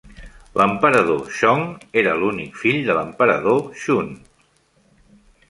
L'emperador 0.59 1.19
Chong 1.39 1.61
era 2.03 2.15
l'únic 2.23 2.57
fill 2.63 2.81
de 2.89 2.97
l'emperador 3.01 3.63
Shun. 3.83 4.11